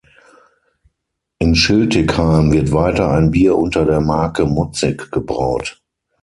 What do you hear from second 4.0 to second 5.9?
Marke "Mutzig" gebraut.